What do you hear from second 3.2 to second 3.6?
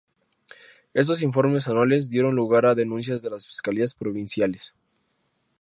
de las